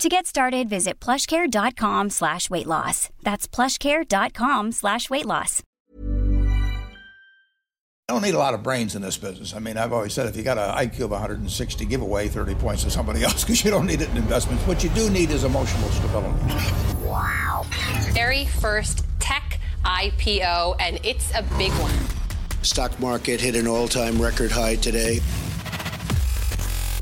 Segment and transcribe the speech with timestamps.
[0.00, 3.08] To get started, visit plushcare.com slash weight loss.
[3.22, 5.62] That's plushcare.com slash weight loss.
[8.08, 9.54] I don't need a lot of brains in this business.
[9.54, 12.54] I mean, I've always said if you got an IQ of 160, give away 30
[12.56, 14.64] points to somebody else because you don't need it in investments.
[14.66, 16.38] What you do need is emotional stability.
[17.04, 17.64] Wow.
[18.10, 21.94] Very first tech IPO, and it's a big one.
[22.62, 25.20] Stock market hit an all-time record high today.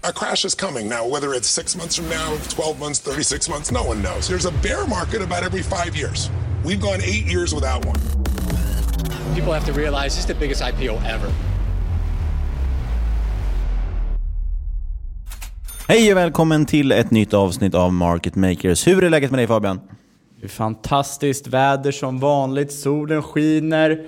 [0.06, 3.72] A crash is coming now, whether it's six months from now, 12 months, 36 months,
[3.72, 4.28] no one knows.
[4.28, 6.31] There's a bear market about every five years.
[6.62, 7.97] We've gone eight years without one.
[9.34, 11.31] People have to realize this is the biggest IPO ever.
[15.88, 18.87] Hej och välkommen till ett nytt avsnitt av Market Makers.
[18.87, 19.81] Hur är läget med dig Fabian?
[20.41, 24.06] Det är fantastiskt väder som vanligt, solen skiner,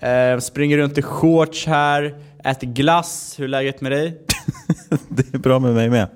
[0.00, 2.14] eh, springer runt i shorts här,
[2.44, 3.34] äter glass.
[3.38, 4.25] Hur är läget med dig?
[5.08, 6.08] det är bra med mig med.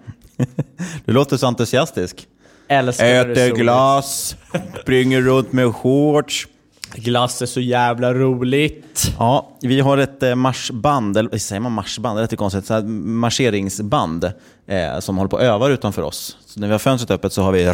[1.04, 2.26] Du låter så entusiastisk.
[2.68, 4.36] Älskar Äter glass,
[4.82, 6.48] springer runt med shorts.
[6.94, 9.12] Glass är så jävla roligt.
[9.18, 12.18] Ja, vi har ett eh, marschband, eller säger man marschband?
[12.18, 12.70] Det är lite konstigt.
[12.70, 14.24] Ett marscheringsband
[14.66, 16.36] eh, som håller på att öva utanför oss.
[16.46, 17.72] Så när vi har fönstret öppet så har vi...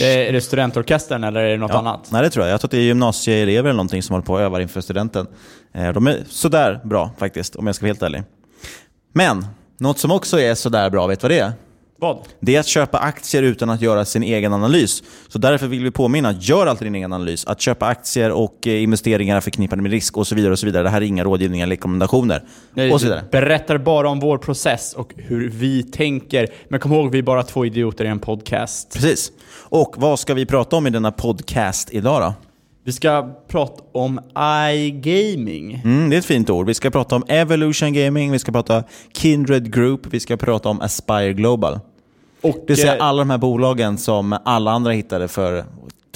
[0.00, 2.08] Är det studentorkestern eller är det något ja, annat?
[2.12, 2.52] Nej, det tror jag.
[2.52, 5.26] Jag tror att det är gymnasieelever eller någonting som håller på att öva inför studenten.
[5.72, 8.22] Eh, de är sådär bra faktiskt, om jag ska vara helt ärlig.
[9.12, 9.46] Men,
[9.78, 11.52] något som också är sådär bra, vet du vad det är?
[12.02, 12.18] Vad?
[12.40, 15.02] Det är att köpa aktier utan att göra sin egen analys.
[15.28, 17.44] Så därför vill vi påminna, gör alltid din egen analys.
[17.46, 20.52] Att köpa aktier och eh, investeringar är förknippade med risk och så vidare.
[20.52, 20.82] och så vidare.
[20.82, 22.42] Det här är inga rådgivningar eller rekommendationer.
[22.74, 23.24] Nej, och så vidare.
[23.30, 26.48] berättar bara om vår process och hur vi tänker.
[26.68, 28.92] Men kom ihåg, vi är bara två idioter i en podcast.
[28.92, 29.32] Precis.
[29.54, 32.34] Och vad ska vi prata om i denna podcast idag då?
[32.84, 34.20] Vi ska prata om
[34.72, 35.80] iGaming.
[35.84, 36.66] Mm, det är ett fint ord.
[36.66, 40.80] Vi ska prata om Evolution Gaming, vi ska prata Kindred Group, vi ska prata om
[40.80, 41.80] Aspire Global.
[42.42, 45.64] Och, det vill säga alla de här bolagen som alla andra hittade för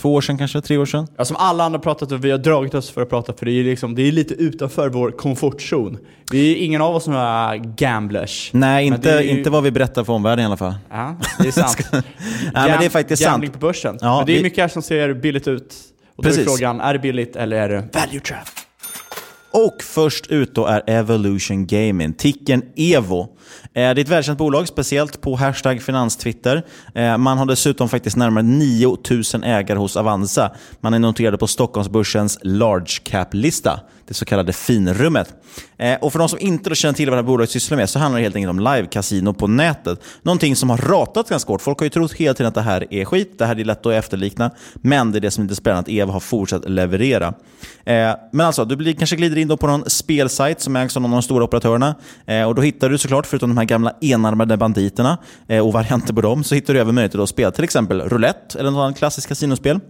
[0.00, 1.06] två år sedan kanske, tre år sedan.
[1.16, 3.52] Ja, som alla andra pratat och vi har dragit oss för att prata för det
[3.52, 5.98] är, liksom, det är lite utanför vår komfortzon.
[6.32, 8.50] Vi är ingen av oss några gamblers.
[8.52, 9.30] Nej, inte, ju...
[9.30, 10.74] inte vad vi berättar för omvärlden i alla fall.
[10.90, 11.88] Ja, det är sant.
[11.92, 12.02] Nej,
[12.54, 13.60] men det är faktiskt Gambling sant.
[13.60, 13.98] på börsen.
[14.00, 14.42] Ja, men det är vi...
[14.42, 15.74] mycket här som ser billigt ut.
[16.16, 16.46] Och då Precis.
[16.46, 18.48] är frågan, är det billigt eller är det value trap?
[19.50, 23.35] Och först ut då är Evolution Gaming, ticken EVO.
[23.64, 26.64] Eh, det är ett välkänt bolag, speciellt på hashtag finanstwitter.
[26.94, 30.50] Eh, man har dessutom faktiskt närmare 9000 ägare hos Avanza.
[30.80, 35.34] Man är noterade på Stockholmsbörsens large cap-lista, det så kallade finrummet.
[35.78, 37.98] Eh, och för de som inte känner till vad det här bolaget sysslar med så
[37.98, 40.00] handlar det helt enkelt om live-casino på nätet.
[40.22, 41.62] Någonting som har ratat ganska hårt.
[41.62, 43.86] Folk har ju trott hela tiden att det här är skit, det här är lätt
[43.86, 44.50] att efterlikna.
[44.74, 47.34] Men det är det som är lite spännande, att Eva har fortsatt leverera.
[48.32, 51.12] Men alltså, du blir, kanske glider in då på någon spelsajt som ägs av någon
[51.12, 51.94] av de stora operatörerna.
[52.46, 55.18] Och då hittar du såklart, förutom de här gamla enarmade banditerna
[55.48, 58.58] eh, och varianter på dem, så hittar du även möjligheter att spela till exempel roulette
[58.58, 59.80] eller något annat klassiskt kasinospel.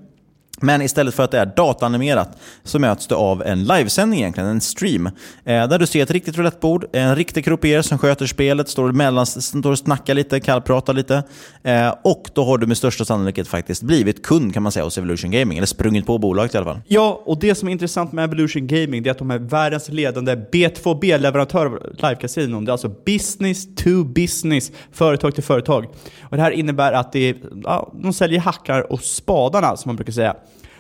[0.61, 4.61] Men istället för att det är dataanimerat så möts du av en livesändning egentligen, en
[4.61, 5.07] stream.
[5.07, 5.13] Eh,
[5.45, 9.71] där du ser ett riktigt roulettebord, en riktig croupier som sköter spelet, står, mellan, står
[9.71, 11.23] och snackar lite, kallpratar lite.
[11.63, 14.99] Eh, och då har du med största sannolikhet faktiskt blivit kund kan man säga hos
[14.99, 16.81] Evolution Gaming, eller sprungit på bolaget i alla fall.
[16.87, 19.89] Ja, och det som är intressant med Evolution Gaming det är att de är världens
[19.89, 22.65] ledande B2B-leverantör av livekasinon.
[22.65, 25.87] Det är alltså business to business, företag till företag.
[26.23, 29.97] Och det här innebär att det är, ja, de säljer hackar och spadarna som man
[29.97, 30.37] brukar säga.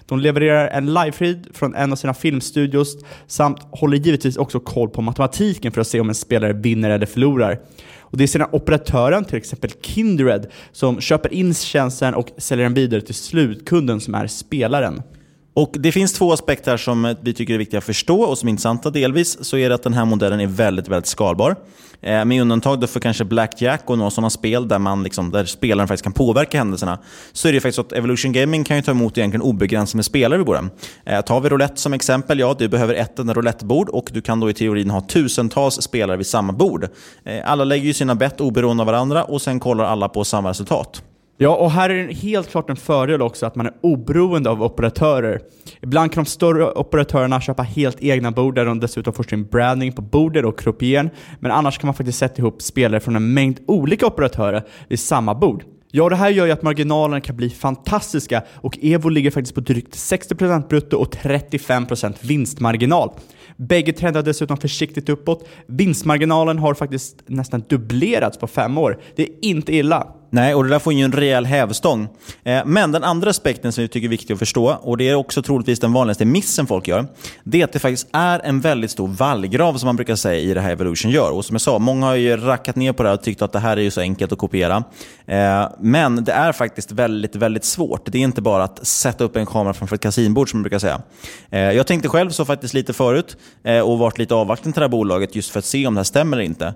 [0.08, 5.02] De levererar en livefeed från en av sina filmstudios samt håller givetvis också koll på
[5.02, 7.60] matematiken för att se om en spelare vinner eller förlorar.
[8.00, 12.74] Och det är sedan operatören, till exempel Kindred, som köper in tjänsten och säljer den
[12.74, 15.02] vidare till slutkunden som är spelaren.
[15.56, 18.48] Och Det finns två aspekter här som vi tycker är viktiga att förstå och som
[18.48, 18.90] är intressanta.
[18.90, 21.56] Delvis så är det att den här modellen är väldigt, väldigt skalbar.
[22.00, 25.88] Eh, med undantag för kanske Blackjack och några sådana spel där, man liksom, där spelaren
[25.88, 26.98] faktiskt kan påverka händelserna,
[27.32, 30.04] så är det faktiskt så att Evolution Gaming kan ju ta emot egentligen obegränsat med
[30.04, 30.70] spelare vid borden.
[31.04, 34.40] Eh, tar vi roulette som exempel, ja, du behöver ett enda roulettebord och du kan
[34.40, 36.88] då i teorin ha tusentals spelare vid samma bord.
[37.24, 40.50] Eh, alla lägger ju sina bett oberoende av varandra och sen kollar alla på samma
[40.50, 41.02] resultat.
[41.38, 44.62] Ja, och här är det helt klart en fördel också att man är oberoende av
[44.62, 45.40] operatörer.
[45.82, 49.92] Ibland kan de större operatörerna köpa helt egna bord där de dessutom får sin branding
[49.92, 51.10] på bordet och kroppen.
[51.40, 55.34] Men annars kan man faktiskt sätta ihop spelare från en mängd olika operatörer vid samma
[55.34, 55.64] bord.
[55.90, 59.60] Ja, det här gör ju att marginalerna kan bli fantastiska och Evo ligger faktiskt på
[59.60, 63.10] drygt 60% brutto och 35% vinstmarginal.
[63.56, 65.48] Bägge trendar dessutom försiktigt uppåt.
[65.66, 69.00] Vinstmarginalen har faktiskt nästan dubblerats på fem år.
[69.16, 70.06] Det är inte illa.
[70.31, 72.08] Nej, och det där får ju en rejäl hävstång.
[72.44, 75.14] Eh, men den andra aspekten som vi tycker är viktig att förstå, och det är
[75.14, 77.06] också troligtvis den vanligaste missen folk gör,
[77.44, 80.55] det är att det faktiskt är en väldigt stor vallgrav som man brukar säga i
[80.55, 81.31] det här Evolution gör.
[81.31, 83.52] Och som jag sa, många har ju rackat ner på det här och tyckt att
[83.52, 84.84] det här är ju så enkelt att kopiera.
[85.26, 88.12] Eh, men det är faktiskt väldigt, väldigt svårt.
[88.12, 90.78] Det är inte bara att sätta upp en kamera framför ett kasinbord som man brukar
[90.78, 91.00] säga.
[91.50, 93.37] Eh, jag tänkte själv så faktiskt lite förut
[93.84, 96.05] och varit lite avvaktande till det här bolaget just för att se om det här
[96.05, 96.75] stämmer eller inte.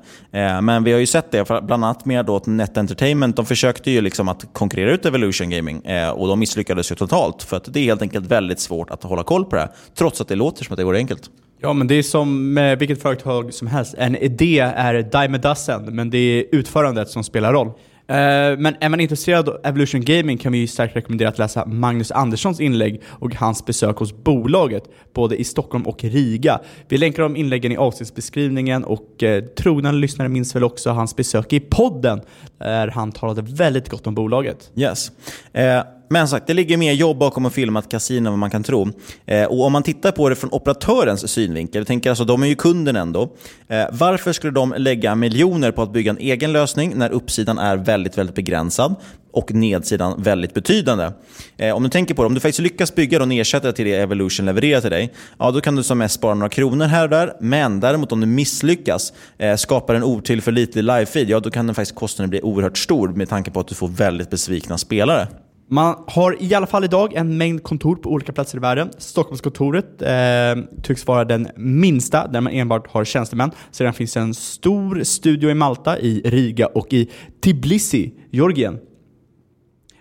[0.62, 4.00] Men vi har ju sett det, bland annat med då Net Entertainment de försökte ju
[4.00, 7.43] liksom att konkurrera ut Evolution Gaming eh, och de misslyckades ju totalt.
[7.43, 10.20] För att det är helt enkelt väldigt svårt att hålla koll på det här, trots
[10.20, 11.31] att det låter som att det går enkelt.
[11.61, 13.94] Ja, men det är som med vilket företag som helst.
[13.99, 17.73] En idé är dime a dozen, men det är utförandet som spelar roll.
[18.11, 21.67] Eh, men är man intresserad av Evolution Gaming kan vi ju starkt rekommendera att läsa
[21.67, 26.61] Magnus Anderssons inlägg och hans besök hos bolaget, både i Stockholm och Riga.
[26.88, 31.52] Vi länkar de inläggen i avsnittsbeskrivningen och eh, trogna lyssnare minns väl också hans besök
[31.52, 32.20] i podden,
[32.60, 34.70] där han talade väldigt gott om bolaget.
[34.76, 35.10] Yes.
[35.52, 38.50] Eh men sagt, det ligger mer jobb bakom att filma ett kasino än vad man
[38.50, 38.88] kan tro.
[39.26, 42.54] Eh, och om man tittar på det från operatörens synvinkel, tänker alltså, de är ju
[42.54, 43.22] kunden ändå.
[43.68, 47.76] Eh, varför skulle de lägga miljoner på att bygga en egen lösning när uppsidan är
[47.76, 48.94] väldigt, väldigt begränsad?
[49.32, 51.10] Och nedsidan väldigt betydande.
[51.56, 53.94] Eh, om du tänker på det, om du faktiskt lyckas bygga en ersättare till det
[53.94, 57.10] Evolution levererar till dig, ja, då kan du som mest spara några kronor här och
[57.10, 57.32] där.
[57.40, 61.98] Men däremot om du misslyckas, eh, skapar en otillförlitlig live-feed, ja, då kan den faktiskt
[61.98, 65.28] kostnaden bli oerhört stor med tanke på att du får väldigt besvikna spelare.
[65.72, 68.90] Man har i alla fall idag en mängd kontor på olika platser i världen.
[68.98, 73.50] Stockholmskontoret eh, tycks vara den minsta, där man enbart har tjänstemän.
[73.70, 77.10] Sedan finns en stor studio i Malta, i Riga och i
[77.44, 78.78] Tbilisi, Georgien.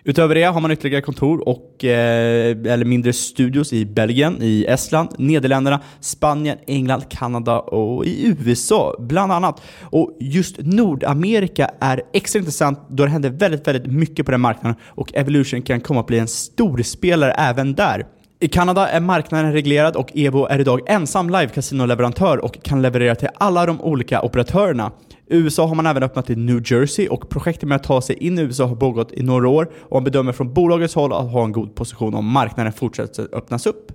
[0.04, 5.08] Utöver det har man ytterligare kontor och, eh, eller mindre studios i Belgien, i Estland,
[5.18, 9.62] Nederländerna, Spanien, England, Kanada och i USA bland annat.
[9.80, 14.76] Och just Nordamerika är extra intressant då det händer väldigt, väldigt mycket på den marknaden
[14.86, 18.06] och Evolution kan komma att bli en storspelare även där.
[18.42, 23.14] I Kanada är marknaden reglerad och Evo är idag ensam live leverantör och kan leverera
[23.14, 24.92] till alla de olika operatörerna.
[25.30, 28.16] I USA har man även öppnat i New Jersey och projektet med att ta sig
[28.16, 31.32] in i USA har pågått i några år och man bedömer från bolagets håll att
[31.32, 33.92] ha en god position om marknaden fortsätter öppnas upp.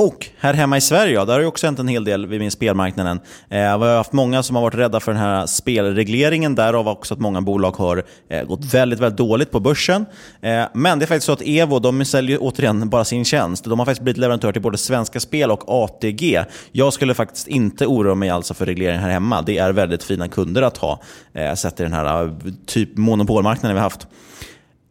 [0.00, 2.40] Och här hemma i Sverige, ja, där har det också hänt en hel del vid
[2.40, 3.20] min spelmarknaden.
[3.48, 7.14] Eh, vi har haft många som har varit rädda för den här spelregleringen, därav också
[7.14, 10.06] att många bolag har eh, gått väldigt, väldigt dåligt på börsen.
[10.40, 13.64] Eh, men det är faktiskt så att Evo, de säljer återigen bara sin tjänst.
[13.64, 16.44] De har faktiskt blivit leverantör till både Svenska Spel och ATG.
[16.72, 19.42] Jag skulle faktiskt inte oroa mig alltså för regleringen här hemma.
[19.42, 21.00] Det är väldigt fina kunder att ha,
[21.32, 22.32] eh, sett i den här eh,
[22.66, 24.06] typ monopolmarknaden vi har haft.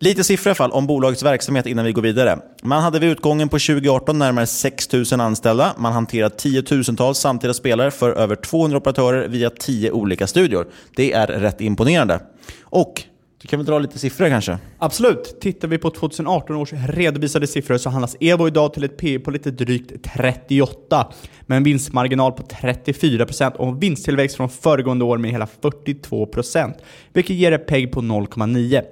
[0.01, 2.39] Lite siffror i alla fall om bolagets verksamhet innan vi går vidare.
[2.63, 5.74] Man hade vid utgången på 2018 närmare 6 000 anställda.
[5.77, 10.68] Man hanterar tiotusentals samtida spelare för över 200 operatörer via 10 olika studior.
[10.96, 12.20] Det är rätt imponerande.
[12.62, 13.03] Och
[13.41, 14.58] du kan väl dra lite siffror kanske?
[14.77, 15.41] Absolut.
[15.41, 19.32] Tittar vi på 2018 års redovisade siffror så handlas Evo idag till ett P på
[19.32, 25.32] lite drygt 38 med en vinstmarginal på 34% och en vinsttillväxt från föregående år med
[25.32, 26.74] hela 42%
[27.13, 28.84] vilket ger ett PEG på 0,9.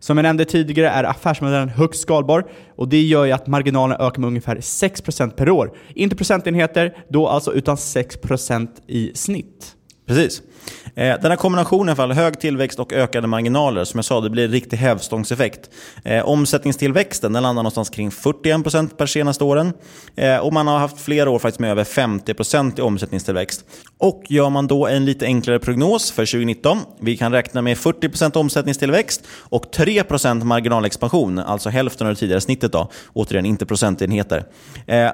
[0.00, 2.44] Som jag nämnde tidigare är affärsmodellen högst skalbar
[2.76, 5.76] och det gör ju att marginalen ökar med ungefär 6% per år.
[5.94, 9.76] Inte procentenheter då alltså, utan 6% i snitt.
[10.06, 10.42] Precis.
[10.94, 14.44] Eh, den här kombinationen, för hög tillväxt och ökade marginaler, som jag sa, det blir
[14.44, 15.70] en riktig hävstångseffekt.
[16.04, 19.72] Eh, omsättningstillväxten den landar någonstans kring 41% per senaste åren.
[20.16, 23.64] Eh, och man har haft flera år faktiskt med över 50% i omsättningstillväxt.
[23.98, 28.36] Och gör man då en lite enklare prognos för 2019, vi kan räkna med 40%
[28.36, 32.72] omsättningstillväxt och 3% marginalexpansion, alltså hälften av det tidigare snittet.
[32.72, 32.90] Då.
[33.12, 34.44] Återigen, inte procentenheter.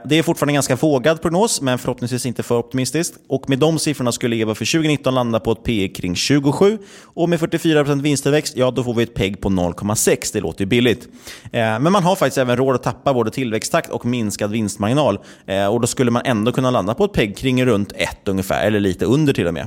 [0.04, 3.14] Det är fortfarande en ganska vågad prognos, men förhoppningsvis inte för optimistiskt.
[3.28, 7.28] Och med de siffrorna skulle EVA för 2019 landa på ett P kring 27 och
[7.28, 10.30] med 44% vinsttillväxt, ja då får vi ett PEG på 0,6.
[10.32, 11.08] Det låter ju billigt.
[11.44, 15.18] Eh, men man har faktiskt även råd att tappa både tillväxttakt och minskad vinstmarginal.
[15.46, 18.66] Eh, och då skulle man ändå kunna landa på ett PEG kring runt 1 ungefär,
[18.66, 19.66] eller lite under till och med.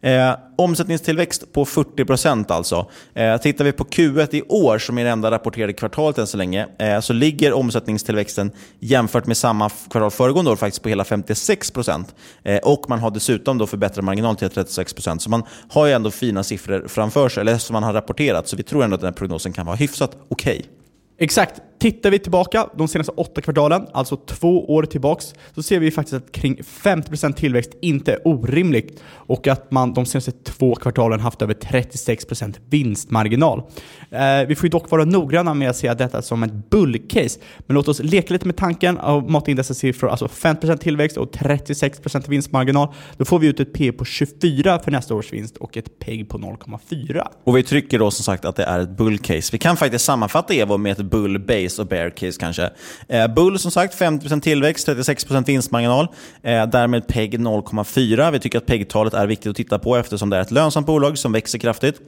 [0.00, 2.90] Eh, omsättningstillväxt på 40% alltså.
[3.14, 6.36] Eh, tittar vi på Q1 i år, som är det enda rapporterade kvartalet än så
[6.36, 12.14] länge, eh, så ligger omsättningstillväxten jämfört med samma kvartal föregående år faktiskt på hela 56%.
[12.42, 15.22] Eh, och man har dessutom då förbättrat marginal till 36%.
[15.22, 18.48] Så man har ju ändå fina siffror framför sig, eller som man har rapporterat.
[18.48, 20.58] Så vi tror ändå att den här prognosen kan vara hyfsat okej.
[20.58, 20.70] Okay.
[21.18, 21.60] Exakt.
[21.78, 26.14] Tittar vi tillbaka de senaste åtta kvartalen, alltså två år tillbaks, så ser vi faktiskt
[26.14, 31.42] att kring 50% tillväxt inte är orimligt och att man de senaste två kvartalen haft
[31.42, 33.62] över 36% vinstmarginal.
[34.10, 37.88] Eh, vi får dock vara noggranna med att se detta som ett bullcase, men låt
[37.88, 42.28] oss leka lite med tanken och mata in dessa siffror, alltså 50% tillväxt och 36%
[42.28, 42.94] vinstmarginal.
[43.16, 46.28] Då får vi ut ett P på 24 för nästa års vinst och ett PEG
[46.28, 47.22] på 0,4.
[47.44, 49.48] Och vi trycker då som sagt att det är ett bullcase.
[49.52, 52.70] Vi kan faktiskt sammanfatta Evo med ett bullbase case och bear case kanske.
[53.08, 56.08] Eh, Bull som sagt 50% tillväxt, 36% vinstmarginal.
[56.42, 58.30] Eh, därmed PEG 0,4.
[58.30, 61.18] Vi tycker att PEG-talet är viktigt att titta på eftersom det är ett lönsamt bolag
[61.18, 62.00] som växer kraftigt.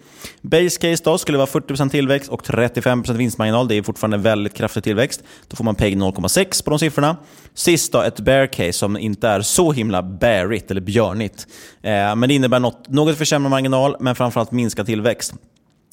[0.43, 3.69] Base case då skulle vara 40% tillväxt och 35% vinstmarginal.
[3.69, 5.23] Det är fortfarande väldigt kraftig tillväxt.
[5.49, 7.17] Då får man PEG 0,6 på de siffrorna.
[7.55, 11.47] Sist då, ett bear case som inte är så himla bearigt eller björnigt.
[11.83, 15.35] Eh, men det innebär något, något försämrad marginal, men framförallt minskad tillväxt.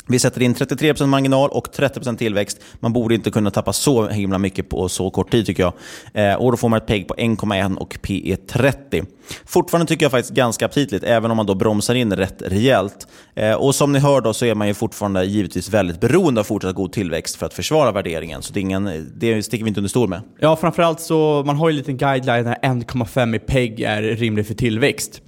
[0.10, 2.62] Vi sätter in 33% marginal och 30% tillväxt.
[2.80, 5.74] Man borde inte kunna tappa så himla mycket på så kort tid tycker jag.
[6.14, 9.04] Eh, och Då får man ett PEG på 1,1 och PE 30.
[9.46, 13.08] Fortfarande tycker jag faktiskt ganska aptitligt, även om man då bromsar in rätt rejält.
[13.36, 16.44] Eh, och Som ni hör då så är man ju fortfarande givetvis väldigt beroende av
[16.44, 18.42] fortsatt god tillväxt för att försvara värderingen.
[18.42, 20.22] Så det, är ingen, det sticker vi inte under stol med.
[20.40, 24.48] Ja, framförallt så man har ju en liten guideline där 1,5 i PEG är rimlig
[24.48, 25.22] för tillväxt.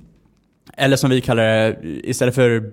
[0.79, 2.63] Eller som vi kallar det, istället för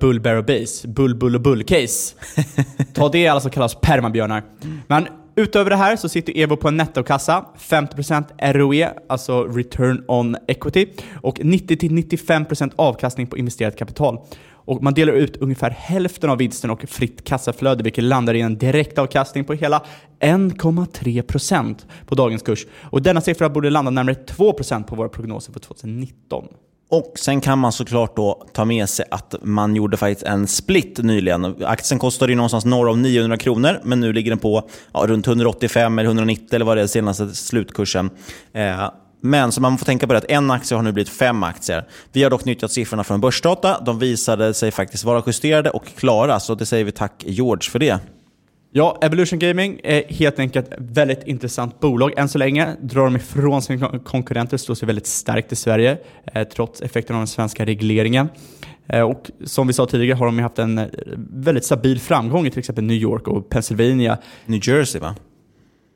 [0.00, 2.14] bull, bear och base, bull, bull och bull-case.
[2.94, 4.42] Ta det alla som kallas permabjörnar.
[4.86, 5.06] Men
[5.36, 10.86] utöver det här så sitter Evo på en nettokassa, 50% ROE, alltså return on equity,
[11.22, 14.18] och 90-95% avkastning på investerat kapital.
[14.64, 18.58] Och man delar ut ungefär hälften av vinsten och fritt kassaflöde, vilket landar i en
[18.58, 19.82] direktavkastning på hela
[20.20, 22.66] 1,3% på dagens kurs.
[22.82, 26.48] Och denna siffra borde landa närmare 2% på våra prognoser för 2019.
[26.92, 30.98] Och Sen kan man såklart då ta med sig att man gjorde faktiskt en split
[30.98, 31.64] nyligen.
[31.64, 35.26] Aktien kostade ju någonstans norr om 900 kronor, men nu ligger den på ja, runt
[35.26, 38.10] 185 eller 190 eller vad det är senaste slutkursen.
[38.52, 41.42] Eh, men så man får tänka på det att en aktie har nu blivit fem
[41.42, 41.88] aktier.
[42.12, 43.80] Vi har dock nyttjat siffrorna från Börsdata.
[43.80, 47.78] De visade sig faktiskt vara justerade och klara, så det säger vi tack George för
[47.78, 47.98] det.
[48.74, 52.12] Ja, Evolution Gaming är helt enkelt ett väldigt intressant bolag.
[52.16, 55.98] Än så länge drar de ifrån sina konkurrenter, står sig väldigt starkt i Sverige,
[56.34, 58.28] eh, trots effekten av den svenska regleringen.
[58.86, 60.86] Eh, och som vi sa tidigare har de haft en eh,
[61.16, 64.18] väldigt stabil framgång i till exempel New York och Pennsylvania.
[64.46, 65.14] New Jersey va?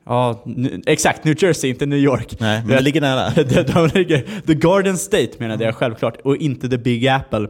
[0.05, 0.43] Ja,
[0.85, 1.23] exakt.
[1.23, 2.39] New Jersey, inte New York.
[2.39, 3.29] Nej, men det ligger nära.
[3.43, 7.47] de, de ligger, the Garden State menade jag självklart, och inte the Big Apple.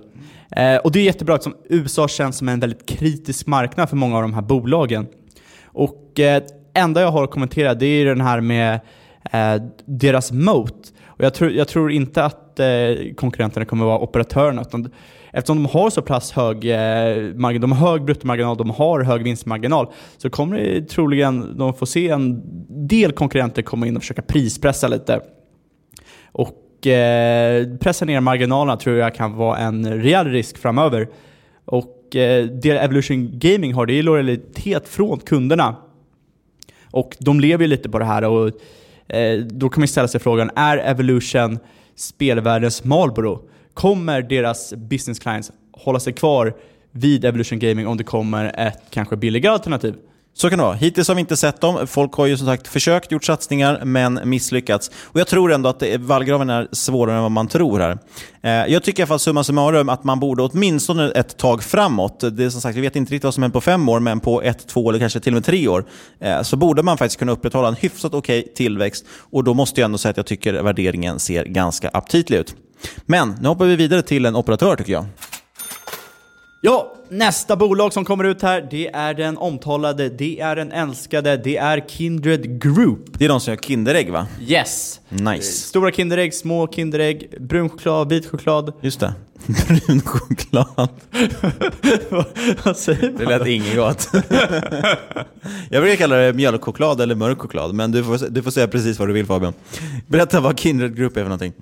[0.51, 4.16] Eh, och det är jättebra eftersom USA känns som en väldigt kritisk marknad för många
[4.16, 5.08] av de här bolagen.
[5.66, 8.80] Och eh, enda jag har att kommentera det är den här med
[9.32, 10.94] eh, deras moat.
[11.06, 12.68] Och jag tror, jag tror inte att eh,
[13.16, 14.62] konkurrenterna kommer att vara operatörerna.
[14.62, 14.92] Utan
[15.32, 19.24] eftersom de har så pass hög eh, margin, de har hög bruttomarginal, de har hög
[19.24, 19.88] vinstmarginal,
[20.18, 22.42] så kommer det troligen de få se en
[22.88, 25.22] del konkurrenter komma in och försöka prispressa lite.
[26.32, 26.50] Och
[26.86, 31.08] eh, pressa ner marginalerna tror jag kan vara en rejäl risk framöver.
[31.66, 35.76] Och eh, det Evolution Gaming har, det är lojalitet från kunderna.
[36.92, 38.52] Och de lever ju lite på det här och
[39.16, 41.60] eh, då kan man ställa sig frågan, är Evolution
[41.96, 43.50] spelvärldens Marlboro?
[43.74, 46.54] Kommer deras business clients hålla sig kvar
[46.92, 49.96] vid Evolution Gaming om det kommer ett kanske billigare alternativ?
[50.38, 50.75] Så kan det vara.
[50.75, 51.88] Hittills har vi inte sett dem.
[51.88, 54.91] Folk har ju som sagt försökt, gjort satsningar, men misslyckats.
[55.03, 57.98] Och Jag tror ändå att vallgraven är svårare än vad man tror här.
[58.41, 62.24] Eh, jag tycker i alla fall summa summarum att man borde åtminstone ett tag framåt,
[62.32, 64.20] det är som sagt, vi vet inte riktigt vad som händer på fem år, men
[64.20, 65.86] på ett, två eller kanske till och med tre år,
[66.20, 69.06] eh, så borde man faktiskt kunna upprätthålla en hyfsat okej okay tillväxt.
[69.32, 72.56] Och då måste jag ändå säga att jag tycker värderingen ser ganska aptitlig ut.
[73.06, 75.06] Men nu hoppar vi vidare till en operatör tycker jag.
[76.68, 81.38] Ja, nästa bolag som kommer ut här, det är den omtalade, det är den älskade,
[81.38, 83.00] det är Kindred Group.
[83.14, 84.28] Det är de som gör Kinderägg va?
[84.48, 85.00] Yes.
[85.10, 85.52] Nice.
[85.52, 88.74] Stora Kinderägg, små Kinderägg, brun choklad, vit choklad.
[88.82, 89.14] Just det.
[89.68, 90.90] Brun choklad.
[92.64, 93.16] Vad säger man?
[93.18, 94.10] Det lät inget gott.
[95.70, 99.00] jag brukar kalla det mjölkchoklad eller mörk choklad, men du får, du får säga precis
[99.00, 99.54] vad du vill Fabian.
[100.08, 101.54] Berätta vad Kindred Group är för någonting.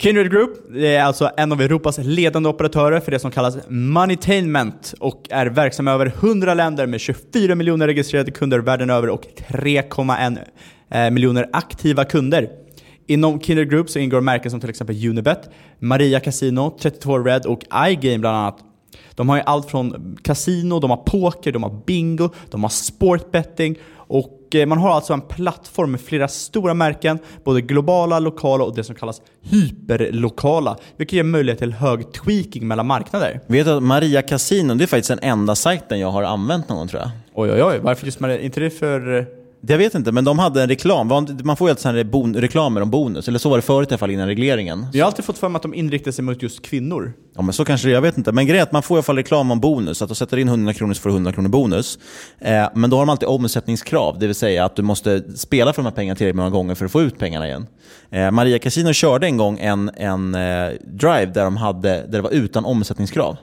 [0.00, 5.26] Kindred Group är alltså en av Europas ledande operatörer för det som kallas Moneytainment och
[5.30, 10.38] är verksam i över 100 länder med 24 miljoner registrerade kunder världen över och 3,1
[10.90, 12.48] eh, miljoner aktiva kunder.
[13.06, 17.64] Inom Kindred Group så ingår märken som till exempel Unibet, Maria Casino, 32 Red och
[17.88, 18.58] iGame bland annat.
[19.14, 23.78] De har ju allt från kasino, de har poker, de har bingo, de har sportbetting
[23.94, 28.74] och eh, man har alltså en plattform med flera stora märken, både globala, lokala och
[28.76, 33.40] det som kallas hyperlokala, vilket ger möjlighet till hög tweaking mellan marknader.
[33.46, 36.78] Vet du att Maria Casino, det är faktiskt den enda sajten jag har använt någon
[36.78, 37.10] gång tror jag.
[37.34, 38.40] Oj oj oj, varför just Maria?
[38.40, 39.37] Inte det för...
[39.60, 41.08] Jag vet inte, men de hade en reklam.
[41.44, 43.94] Man får ju alltid sådana bon reklamer om bonus, eller så var det förut i
[43.94, 44.86] alla fall innan regleringen.
[44.92, 47.12] Jag har alltid fått för mig att de inriktar sig mot just kvinnor.
[47.36, 48.32] Ja men så kanske det jag vet inte.
[48.32, 50.36] Men grejen är att man får i alla fall reklam om bonus, att du sätter
[50.36, 51.98] in 100 kronor så får du 100 kronor bonus.
[52.38, 55.82] Eh, men då har de alltid omsättningskrav, det vill säga att du måste spela för
[55.82, 57.66] de här pengarna tillräckligt många gånger för att få ut pengarna igen.
[58.10, 62.20] Eh, Maria Casino körde en gång en, en eh, drive där, de hade, där det
[62.20, 63.36] var utan omsättningskrav.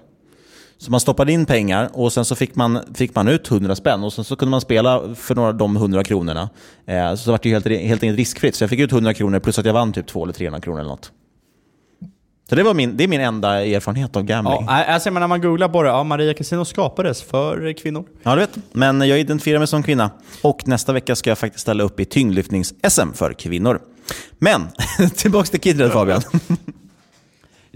[0.77, 4.03] Så man stoppade in pengar och sen så fick man, fick man ut 100 spänn
[4.03, 6.50] och sen så kunde man spela för några av de 100 kronorna.
[6.86, 8.55] Eh, så det var det helt, helt enkelt riskfritt.
[8.55, 10.79] Så jag fick ut 100 kronor plus att jag vann typ 200 eller 300 kronor
[10.79, 11.12] eller något.
[12.50, 14.65] Så det, var min, det är min enda erfarenhet av gambling.
[14.67, 18.05] Ja, alltså, när man googlar på det, ja, Maria Casino skapades för kvinnor.
[18.24, 18.58] Ja, du vet.
[18.72, 20.12] Men jag identifierar mig som kvinna.
[20.41, 23.79] Och nästa vecka ska jag faktiskt ställa upp i tyngdlyftnings-SM för kvinnor.
[24.38, 24.67] Men,
[25.15, 26.21] tillbaka till Kindred Fabian.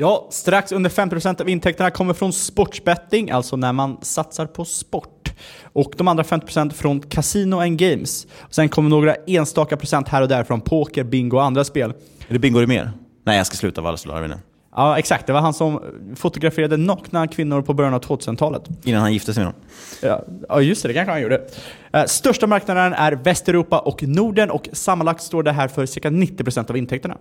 [0.01, 5.33] Ja, strax under 50% av intäkterna kommer från sportsbetting, alltså när man satsar på sport.
[5.63, 8.27] Och de andra 50% från Casino and Games.
[8.39, 11.93] Och sen kommer några enstaka procent här och där från poker, bingo och andra spel.
[12.27, 12.91] Är det bingo det mer?
[13.25, 13.95] Nej, jag ska sluta vara
[14.27, 14.35] nu.
[14.75, 15.27] Ja, exakt.
[15.27, 15.81] Det var han som
[16.15, 18.63] fotograferade nakna kvinnor på början av 2000-talet.
[18.83, 20.23] Innan han gifte sig med dem.
[20.49, 20.87] Ja, just det.
[20.87, 21.47] Det kanske han gjorde.
[21.93, 26.69] Eh, största marknaden är Västeuropa och Norden och sammanlagt står det här för cirka 90%
[26.69, 27.17] av intäkterna.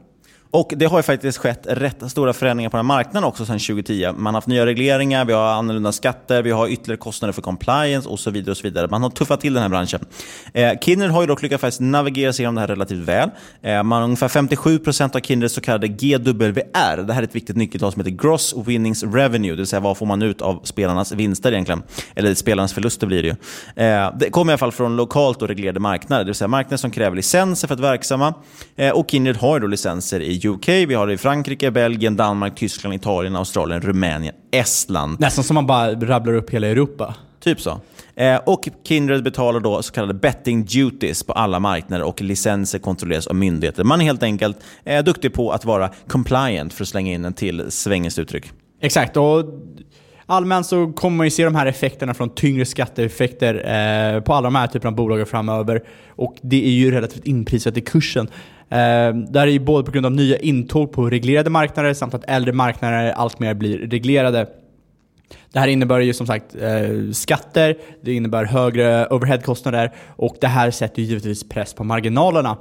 [0.50, 3.58] Och det har ju faktiskt skett rätt stora förändringar på den här marknaden också sedan
[3.58, 4.12] 2010.
[4.16, 8.08] Man har haft nya regleringar, vi har annorlunda skatter, vi har ytterligare kostnader för compliance
[8.08, 8.50] och så vidare.
[8.50, 8.88] och så vidare.
[8.90, 10.00] Man har tuffat till den här branschen.
[10.52, 13.30] Eh, Kindred har ju dock lyckats faktiskt navigera sig igenom det här relativt väl.
[13.62, 17.02] Eh, man har ungefär 57% av Kindreds så kallade GWR.
[17.02, 19.96] Det här är ett viktigt nyckeltal som heter Gross Winnings Revenue, det vill säga vad
[19.96, 21.82] får man ut av spelarnas vinster egentligen.
[22.14, 23.34] Eller spelarnas förluster blir det ju.
[23.84, 26.76] Eh, det kommer i alla fall från lokalt och reglerade marknader, det vill säga marknader
[26.76, 28.34] som kräver licenser för att verksamma.
[28.76, 32.16] Eh, och Kindred har ju då licenser i UK, vi har det i Frankrike, Belgien,
[32.16, 35.20] Danmark, Tyskland, Italien, Australien, Rumänien, Estland.
[35.20, 37.14] Nästan som man bara rabblar upp hela Europa.
[37.40, 37.80] Typ så.
[38.16, 43.26] Eh, och Kindred betalar då så kallade betting duties på alla marknader och licenser kontrolleras
[43.26, 43.84] av myndigheter.
[43.84, 47.32] Man är helt enkelt eh, duktig på att vara compliant, för att slänga in en
[47.32, 48.50] till svängiskt uttryck.
[48.80, 49.16] Exakt.
[49.16, 49.44] och
[50.30, 54.46] Allmänt så kommer man ju se de här effekterna från tyngre skatteeffekter eh, på alla
[54.46, 55.82] de här typerna av bolag framöver.
[56.08, 58.28] Och det är ju relativt inprisat i kursen.
[58.70, 62.24] Eh, här är ju både på grund av nya intåg på reglerade marknader samt att
[62.28, 64.46] äldre marknader alltmer blir reglerade.
[65.52, 70.70] Det här innebär ju som sagt eh, skatter, det innebär högre overheadkostnader och det här
[70.70, 72.56] sätter ju givetvis press på marginalerna.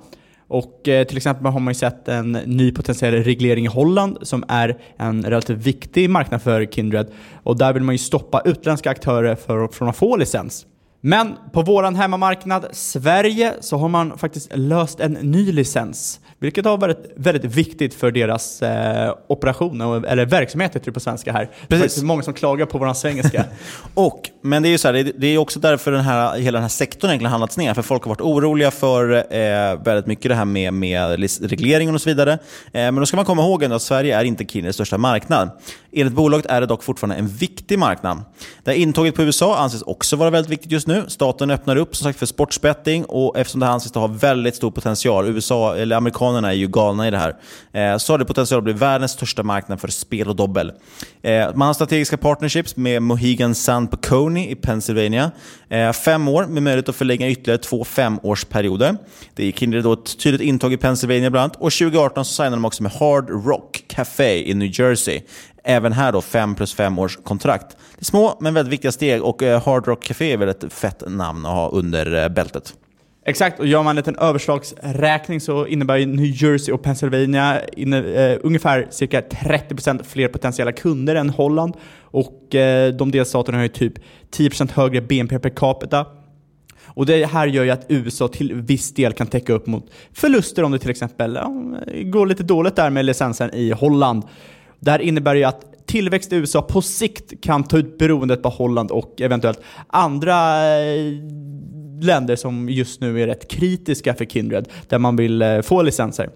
[0.47, 4.43] Och eh, till exempel har man ju sett en ny potentiell reglering i Holland som
[4.47, 7.07] är en relativt viktig marknad för Kindred.
[7.43, 10.65] Och där vill man ju stoppa utländska aktörer för, från att få licens.
[11.07, 16.19] Men på våran hemmamarknad, Sverige, så har man faktiskt löst en ny licens.
[16.39, 21.33] Vilket har varit väldigt viktigt för deras eh, operation, eller verksamhet heter det på sänska
[21.33, 21.49] här.
[21.67, 21.95] Precis.
[21.95, 23.45] Det är många som klagar på vår svengelska.
[23.93, 26.61] och, men det är ju så här, det är också därför den här, hela den
[26.61, 27.73] här sektorn egentligen handlats ner.
[27.73, 32.01] För folk har varit oroliga för eh, väldigt mycket det här med, med regleringen och
[32.01, 32.33] så vidare.
[32.33, 32.39] Eh,
[32.71, 35.49] men då ska man komma ihåg att Sverige är inte Kinners största marknad.
[35.91, 38.23] Enligt bolaget är det dock fortfarande en viktig marknad.
[38.63, 41.05] Det här intåget på USA anses också vara väldigt viktigt just nu.
[41.07, 45.27] Staten öppnar upp som sagt för sportsbetting och eftersom det anses ha väldigt stor potential,
[45.27, 47.35] USA, eller amerikanska amerikanerna är ju galna i det här,
[47.71, 50.71] eh, så har det potential att bli världens största marknad för spel och dobbel.
[51.21, 55.31] Eh, man har strategiska partnerships med Mohegan Sun Coney i Pennsylvania.
[55.69, 58.97] Eh, fem år med möjlighet att förlänga ytterligare två femårsperioder.
[59.35, 61.55] Det gick in då ett tydligt intag i Pennsylvania bland annat.
[61.55, 65.21] Och 2018 så signade de också med Hard Rock Café i New Jersey.
[65.63, 67.77] Även här då 5 plus 5 års kontrakt.
[67.95, 70.73] Det är små men väldigt viktiga steg och eh, Hard Rock Café är väl ett
[70.73, 72.73] fett namn att ha under eh, bältet.
[73.29, 77.97] Exakt, och gör man en liten överslagsräkning så innebär ju New Jersey och Pennsylvania inne,
[77.97, 81.73] eh, ungefär cirka 30% fler potentiella kunder än Holland.
[82.01, 83.93] Och eh, de delstaterna har ju typ
[84.31, 86.05] 10% högre BNP per capita.
[86.85, 90.63] Och det här gör ju att USA till viss del kan täcka upp mot förluster
[90.63, 91.53] om det till exempel ja,
[92.03, 94.23] går lite dåligt där med licensen i Holland.
[94.79, 98.49] Det här innebär ju att tillväxt i USA på sikt kan ta ut beroendet på
[98.49, 101.13] Holland och eventuellt andra eh,
[102.03, 106.29] länder som just nu är rätt kritiska för Kindred, där man vill eh, få licenser.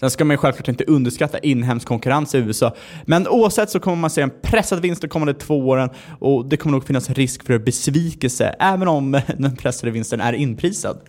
[0.00, 2.74] Sen ska man ju självklart inte underskatta inhemsk konkurrens i USA.
[3.04, 6.56] Men oavsett så kommer man se en pressad vinst de kommande två åren och det
[6.56, 11.00] kommer nog finnas risk för besvikelse, även om den pressade vinsten är inprisad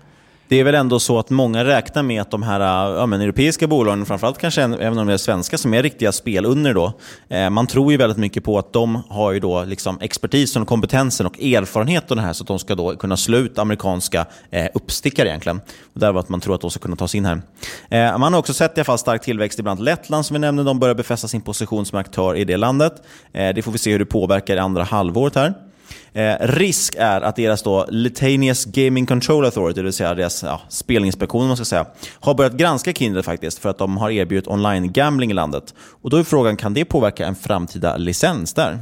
[0.52, 3.22] det är väl ändå så att många räknar med att de här äh, ja, men
[3.22, 6.94] europeiska bolagen, framförallt kanske även om det är svenska, som är riktiga spelunder då,
[7.30, 11.26] eh, man tror ju väldigt mycket på att de har ju då liksom expertisen, kompetensen
[11.26, 15.62] och erfarenheten här så att de ska då kunna slå ut amerikanska eh, uppstickare egentligen.
[15.94, 17.42] Och därför att man tror att de ska kunna ta sig in här.
[17.90, 20.34] Eh, man har också sett i alla fall stark tillväxt i bland annat Lettland som
[20.34, 20.64] vi nämnde.
[20.64, 22.94] De börjar befästa sin position som aktör i det landet.
[23.34, 25.71] Eh, det får vi se hur det påverkar i andra halvåret här.
[26.14, 30.62] Eh, risk är att deras då Litanias Gaming Control Authority, det vill säga deras ja,
[30.70, 31.86] spelinspektion, man ska säga,
[32.20, 35.74] har börjat granska Kindred faktiskt för att de har erbjudit online-gambling i landet.
[36.02, 38.80] Och Då är frågan, kan det påverka en framtida licens där?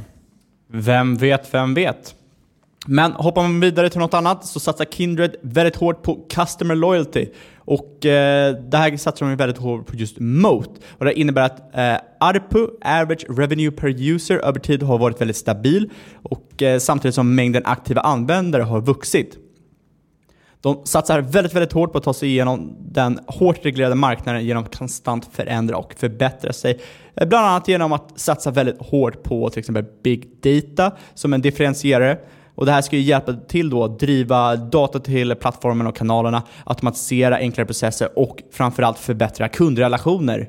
[0.72, 2.14] Vem vet, vem vet?
[2.86, 7.26] Men hoppar man vidare till något annat så satsar Kindred väldigt hårt på customer loyalty.
[7.70, 10.70] Och eh, det här satsar de väldigt hårt på just Moat.
[10.98, 15.36] Och det innebär att eh, ARPU, average revenue per user, över tid har varit väldigt
[15.36, 15.90] stabil
[16.22, 19.38] och eh, samtidigt som mängden aktiva användare har vuxit.
[20.60, 24.64] De satsar väldigt, väldigt hårt på att ta sig igenom den hårt reglerade marknaden genom
[24.64, 26.80] att konstant förändra och förbättra sig.
[27.14, 31.40] Eh, bland annat genom att satsa väldigt hårt på till exempel big data som en
[31.40, 32.18] differentierare
[32.60, 36.42] och det här ska ju hjälpa till då att driva data till plattformen och kanalerna,
[36.64, 40.48] automatisera enklare processer och framförallt förbättra kundrelationer.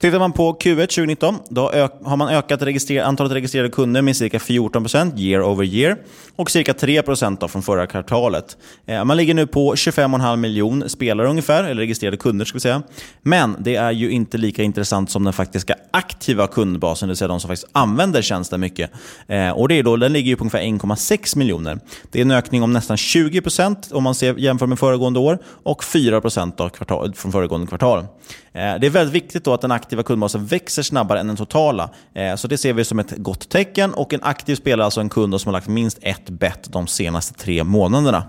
[0.00, 1.70] Tittar man på Q1 2019 då
[2.04, 5.96] har man ökat registrer antalet registrerade kunder med cirka 14% year over year
[6.36, 8.56] och cirka 3% från förra kvartalet.
[8.86, 12.82] Eh, man ligger nu på 25,5 miljoner spelare ungefär, eller registrerade kunder ska vi säga.
[13.22, 17.28] Men det är ju inte lika intressant som den faktiska aktiva kundbasen, det vill säga
[17.28, 18.90] de som faktiskt använder tjänsten mycket.
[19.26, 21.78] Eh, och det är då, den ligger ju på ungefär 1,6 miljoner.
[22.10, 25.82] Det är en ökning om nästan 20% om man ser, jämför med föregående år och
[25.82, 28.04] 4% kvartal, från föregående kvartal.
[28.52, 31.90] Eh, det är väldigt viktigt då att den aktiva kundbasen växer snabbare än den totala.
[32.36, 35.40] Så det ser vi som ett gott tecken och en aktiv spelare, alltså en kund
[35.40, 38.24] som har lagt minst ett bett de senaste tre månaderna.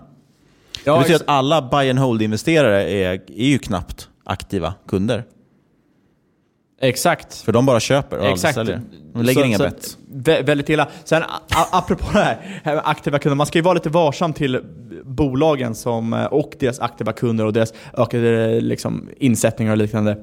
[0.83, 5.23] Ja, det betyder att alla buy and hold-investerare är, är ju knappt aktiva kunder.
[6.81, 7.35] Exakt.
[7.35, 8.55] För de bara köper och Exakt.
[8.55, 8.81] säljer.
[9.13, 9.97] De lägger så, inga bett.
[10.45, 10.87] Väldigt illa.
[11.03, 11.23] Sen
[11.71, 13.35] apropå det här, aktiva kunder.
[13.35, 14.61] Man ska ju vara lite varsam till
[15.03, 20.17] bolagen som, och deras aktiva kunder och deras ökade liksom, insättningar och liknande.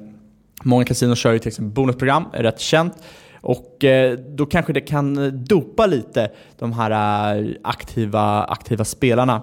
[0.63, 2.93] Många kasinon kör ju till exempel bonusprogram, är rätt känt.
[3.41, 6.91] Och eh, då kanske det kan dopa lite de här
[7.37, 9.41] eh, aktiva, aktiva spelarna.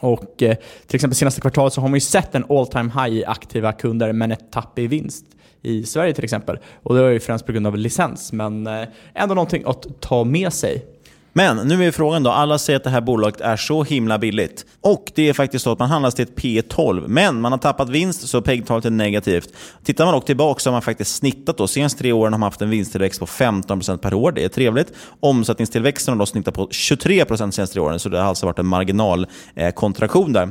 [0.00, 3.16] Och eh, till exempel senaste kvartalet så har man ju sett en all time high
[3.16, 5.24] i aktiva kunder men ett tapp i vinst
[5.62, 6.58] i Sverige till exempel.
[6.82, 10.24] Och det är ju främst på grund av licens, men eh, ändå någonting att ta
[10.24, 10.86] med sig.
[11.34, 14.66] Men nu är frågan då, alla säger att det här bolaget är så himla billigt.
[14.80, 17.58] Och det är faktiskt så att man handlas till ett P 12 men man har
[17.58, 19.48] tappat vinst så PEG-talet är negativt.
[19.84, 22.46] Tittar man dock tillbaka så har man faktiskt snittat då, senaste tre åren har man
[22.46, 24.92] haft en vinsttillväxt på 15% per år, det är trevligt.
[25.20, 28.58] Omsättningstillväxten har då snittat på 23% de senaste tre åren, så det har alltså varit
[28.58, 30.50] en marginalkontraktion där.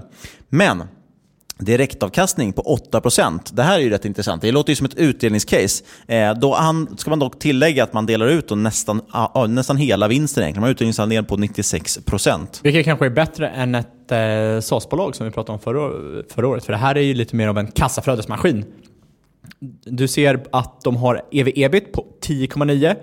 [0.49, 0.83] Men
[1.65, 3.39] direktavkastning på 8%.
[3.53, 4.41] Det här är ju rätt intressant.
[4.41, 5.83] Det låter ju som ett utdelningscase.
[6.07, 6.57] Eh, då
[6.97, 10.43] ska man dock tillägga att man delar ut då nästan, ah, nästan hela vinsten.
[10.43, 10.61] Egentligen.
[10.61, 12.59] Man har utdelningsandel på 96%.
[12.63, 15.91] Vilket kanske är bättre än ett eh, SAS-bolag som vi pratade om förra,
[16.33, 16.65] förra året.
[16.65, 18.65] För det här är ju lite mer av en kassaflödesmaskin.
[19.85, 22.95] Du ser att de har ev-ebit på 10,9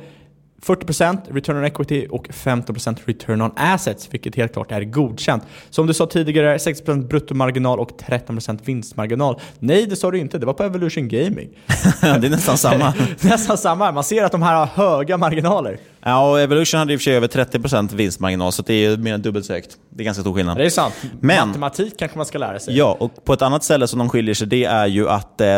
[0.67, 5.43] 40% return on equity och 15% return on assets, vilket helt klart är godkänt.
[5.71, 9.41] Som du sa tidigare, 60% bruttomarginal och 13% vinstmarginal.
[9.59, 10.39] Nej, det sa du inte.
[10.39, 11.49] Det var på Evolution Gaming.
[12.01, 12.95] det är nästan samma.
[13.21, 13.93] nästan samma.
[13.93, 15.79] Man ser att de här har höga marginaler.
[16.03, 19.15] Ja, och Evolution hade i och för sig över 30% vinstmarginal, så det är mer
[19.15, 19.77] än dubbelt så högt.
[19.91, 20.57] Det är ganska stor skillnad.
[20.57, 20.95] Det är sant.
[21.21, 22.77] Men, Matematik kanske man ska lära sig.
[22.77, 25.49] Ja, och på ett annat ställe som de skiljer sig, det är ju att eh,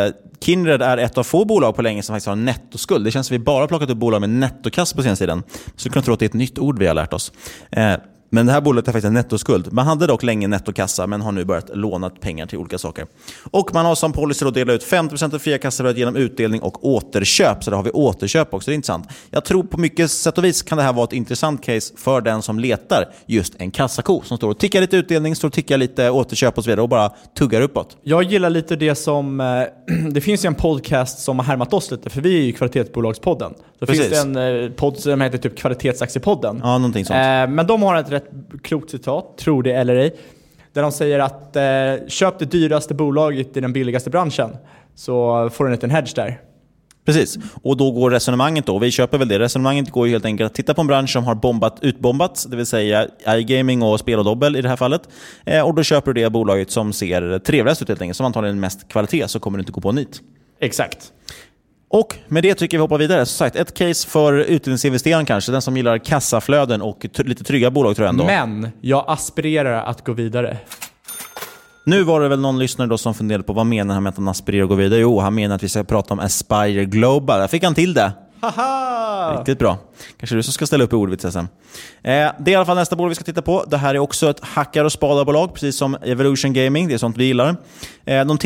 [0.45, 3.05] Kindred är ett av få bolag på länge som faktiskt har en nettoskuld.
[3.05, 5.43] Det känns som att vi bara har plockat upp bolag med nettokass på senaste tiden.
[5.77, 7.33] Så du kan tro att det är ett nytt ord vi har lärt oss.
[7.71, 7.95] Eh,
[8.33, 9.73] men det här bolaget har faktiskt en nettoskuld.
[9.73, 13.07] Man hade dock länge nettokassa, men har nu börjat låna pengar till olika saker.
[13.51, 16.85] Och man har som policy att dela ut 50% av fria kassaflödet genom utdelning och
[16.87, 17.65] återköp.
[17.65, 19.09] Så där har vi återköp också, det är intressant.
[19.31, 22.21] Jag tror på mycket sätt och vis kan det här vara ett intressant case för
[22.21, 25.79] den som letar just en kassako som står och tickar lite utdelning, står och tickar
[25.79, 27.97] lite återköp och så vidare och bara tuggar uppåt.
[28.03, 29.47] Jag gillar lite det som, eh,
[30.11, 33.55] det finns ju en podcast som har härmat oss lite, för vi är ju kvalitetsbolagspodden.
[33.81, 34.09] Precis.
[34.09, 36.61] finns det en eh, podd som heter typ Kvalitetsaktiepodden.
[36.63, 37.17] Ja, någonting sånt.
[37.17, 40.17] Eh, men de har ett rätt klokt citat, tror det eller ej,
[40.73, 44.57] där de säger att eh, köp det dyraste bolaget i den billigaste branschen,
[44.95, 46.41] så får du en liten hedge där.
[47.05, 50.51] Precis, och då går resonemanget då, vi köper väl det, resonemanget går ju helt enkelt
[50.51, 54.19] att titta på en bransch som har bombat, utbombats, det vill säga iGaming och spel
[54.19, 55.09] och dobbel i det här fallet.
[55.45, 58.61] Eh, och då köper du det bolaget som ser trevligast ut helt enkelt, som antagligen
[58.61, 60.21] mest kvalitet, så kommer du inte gå på nit.
[60.61, 61.13] Exakt.
[61.93, 63.27] Och med det tycker jag vi hoppar vidare.
[63.27, 67.97] Som sagt, ett case för utdelningsinvesteraren kanske, den som gillar kassaflöden och lite trygga bolag
[67.97, 68.25] tror jag ändå.
[68.25, 70.57] Men jag aspirerar att gå vidare.
[71.85, 74.17] Nu var det väl någon lyssnare då som funderade på vad menar han med att
[74.17, 75.01] han aspirerar att gå vidare?
[75.01, 77.41] Jo, han menar att vi ska prata om Aspire Global.
[77.41, 78.13] Där fick han till det.
[78.41, 79.39] Haha!
[79.39, 79.79] Riktigt bra.
[80.17, 81.49] Kanske du som ska ställa upp i ordvitsar sen.
[82.03, 83.65] Eh, det är i alla fall nästa bolag vi ska titta på.
[83.67, 86.89] Det här är också ett hackar och spadarbolag, precis som Evolution Gaming.
[86.89, 87.57] Det är sånt vi gillar.
[88.05, 88.39] Eh, de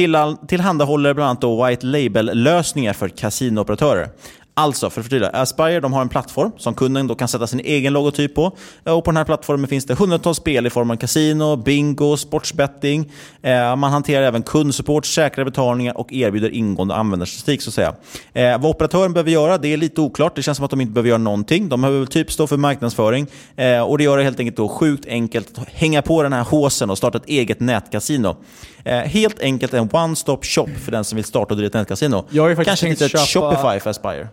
[0.49, 4.09] tillhandahåller bland annat white label-lösningar för kasinooperatörer.
[4.57, 7.61] Alltså, för att förtydliga, Aspire de har en plattform som kunden då kan sätta sin
[7.61, 8.45] egen logotyp på.
[8.85, 13.13] Och på den här plattformen finns det hundratals spel i form av kasino, bingo, sportsbetting.
[13.43, 17.63] Eh, man hanterar även kundsupport, säkra betalningar och erbjuder ingående användarstatistik.
[17.63, 17.95] Så att säga.
[18.33, 20.37] Eh, vad operatören behöver göra, det är lite oklart.
[20.37, 21.69] Det känns som att de inte behöver göra någonting.
[21.69, 23.27] De behöver typ stå för marknadsföring.
[23.57, 26.43] Eh, och det gör det helt enkelt då sjukt enkelt att hänga på den här
[26.43, 28.37] håsen och starta ett eget nätkasino.
[28.85, 32.25] Eh, helt enkelt en one-stop shop för den som vill starta och driva ett nätkasino.
[32.31, 34.29] Jag har ju faktiskt Kanske tänkt lite köpa- Shopify för Aspire.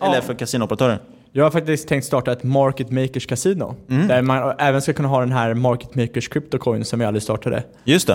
[0.00, 0.98] Eller för kasinooperatörer.
[1.32, 3.74] Jag har faktiskt tänkt starta ett market makers casino.
[3.90, 4.08] Mm.
[4.08, 7.62] Där man även ska kunna ha den här market makers cryptocoin som vi aldrig startade.
[7.84, 8.12] Just det.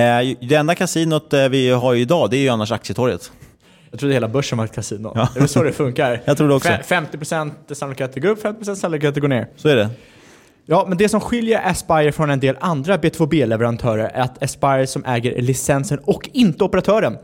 [0.00, 3.32] Eh, det enda kasinot eh, vi har idag, det är ju annars aktietorget.
[3.90, 5.12] Jag trodde hela börsen var ett kasino.
[5.14, 5.28] Ja.
[5.34, 6.20] Det är väl så det funkar.
[6.24, 6.68] Jag tror det också.
[6.68, 9.46] Fe- 50% sannolikhet att det går upp, 50% sannolikhet att det går ner.
[9.56, 9.90] Så är det.
[10.66, 15.04] Ja, men det som skiljer Aspire från en del andra B2B-leverantörer är att Aspire som
[15.04, 17.16] äger licensen och inte operatören.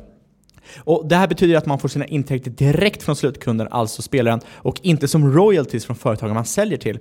[0.78, 4.80] Och Det här betyder att man får sina intäkter direkt från slutkunden, alltså spelaren, och
[4.82, 6.98] inte som royalties från företagen man säljer till.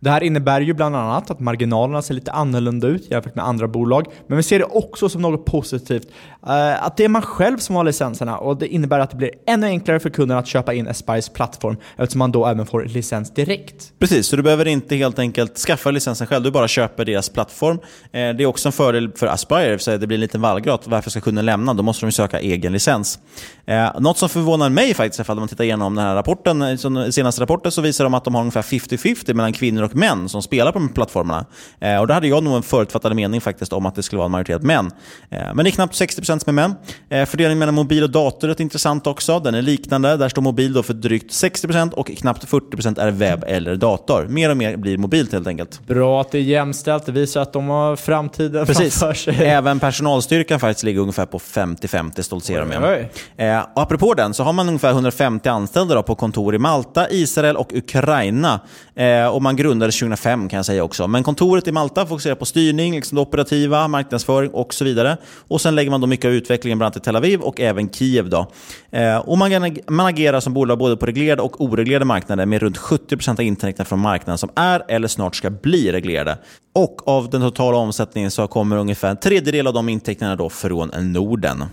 [0.00, 3.68] Det här innebär ju bland annat att marginalerna ser lite annorlunda ut jämfört med andra
[3.68, 6.08] bolag, men vi ser det också som något positivt.
[6.46, 9.30] eh, att det är man själv som har licenserna och det innebär att det blir
[9.46, 13.34] ännu enklare för kunden att köpa in Aspires plattform eftersom man då även får licens
[13.34, 13.92] direkt.
[13.98, 17.76] Precis, så du behöver inte helt enkelt skaffa licensen själv, du bara köper deras plattform.
[17.76, 21.10] Eh, det är också en fördel för Aspire, för det blir en liten vallgrat, Varför
[21.10, 21.74] ska kunden lämna?
[21.74, 23.18] Då måste de ju söka egen licens.
[23.66, 27.12] Eh, något som förvånar mig faktiskt, ifall man tittar igenom den här rapporten, eh, den
[27.12, 30.42] senaste rapporten, så visar de att de har ungefär 50-50 mellan kvinnor och män som
[30.42, 31.46] spelar på de här plattformarna.
[31.80, 34.26] Eh, och då hade jag nog en förutfattad mening faktiskt om att det skulle vara
[34.26, 34.90] en majoritet män.
[35.30, 36.74] Eh, men det är knappt 60% som är män.
[37.08, 39.40] Eh, fördelningen mellan mobil och dator är intressant också.
[39.40, 40.16] Den är liknande.
[40.16, 44.26] Där står mobil då för drygt 60% och knappt 40% är webb eller dator.
[44.28, 45.86] Mer och mer blir mobilt helt enkelt.
[45.86, 48.98] Bra att det är jämställt, det visar att de har framtiden Precis.
[48.98, 49.34] framför sig.
[49.48, 53.08] Även personalstyrkan faktiskt ligger ungefär på 50-50 stoltserar de med.
[53.36, 57.56] Eh, och apropå den så har man ungefär 150 anställda på kontor i Malta, Israel
[57.56, 58.60] och Ukraina.
[58.98, 61.08] Eh, och man grundades 2005 kan jag säga också.
[61.08, 65.16] Men kontoret i Malta fokuserar på styrning, liksom det operativa, marknadsföring och så vidare.
[65.48, 67.88] Och sen lägger man då mycket av utvecklingen bland annat i Tel Aviv och även
[67.88, 68.30] Kiev.
[68.30, 68.46] Då.
[68.90, 72.78] Eh, och man, man agerar som bolag både på reglerade och oreglerade marknader med runt
[72.78, 76.38] 70% av intäkterna från marknaden som är eller snart ska bli reglerade.
[76.74, 80.90] Och av den totala omsättningen så kommer ungefär en tredjedel av de intäkterna då från
[81.12, 81.64] Norden.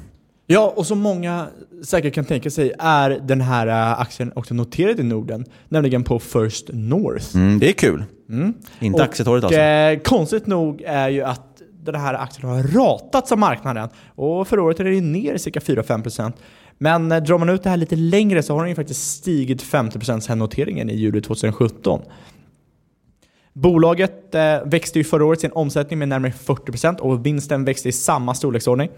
[0.47, 1.47] Ja, och som många
[1.83, 6.19] säkert kan tänka sig är den här äh, aktien också noterad i Norden, nämligen på
[6.19, 7.35] First North.
[7.35, 8.03] Mm, det är kul.
[8.79, 9.59] Inte aktietorget alltså.
[9.59, 14.63] Eh, konstigt nog är ju att den här aktien har ratats av marknaden och förra
[14.63, 16.33] året är den ner cirka 4-5%.
[16.77, 19.63] Men eh, drar man ut det här lite längre så har den ju faktiskt stigit
[19.63, 22.01] 50% sedan noteringen i juli 2017.
[23.53, 27.91] Bolaget eh, växte ju förra året sin omsättning med närmare 40% och vinsten växte i
[27.91, 28.89] samma storleksordning.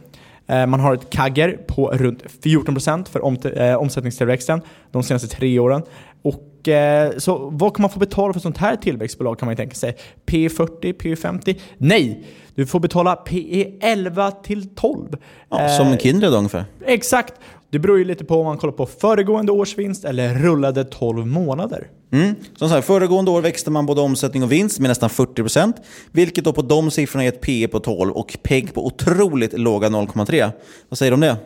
[0.48, 5.60] Eh, man har ett kagger på runt 14% för om, eh, omsättningstillväxten de senaste tre
[5.60, 5.84] åren.
[6.22, 9.58] Och eh, så vad kan man få betala för sånt här tillväxtbolag kan man ju
[9.58, 9.98] tänka sig?
[10.26, 11.60] P40, P50?
[11.78, 12.24] Nej!
[12.56, 15.18] Du får betala PE11 till 12.
[15.50, 16.66] Ja, som Kindred ungefär.
[16.86, 17.34] Exakt!
[17.70, 21.28] Det beror ju lite på om man kollar på föregående års vinst eller rullade 12
[21.28, 21.88] månader.
[22.12, 22.36] Mm.
[22.56, 25.74] Som sagt, föregående år växte man både omsättning och vinst med nästan 40%,
[26.12, 29.90] vilket då på de siffrorna är ett P på 12 och PEG på otroligt låga
[29.90, 30.52] 0,3.
[30.90, 31.38] Vad säger du om det?